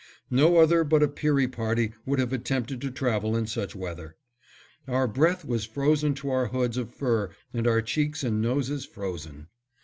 [0.31, 4.15] No other but a Peary party would have attempted to travel in such weather.
[4.87, 9.49] Our breath was frozen to our hoods of fur and our cheeks and noses frozen.